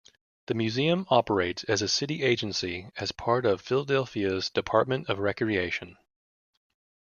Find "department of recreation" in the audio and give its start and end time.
4.49-5.95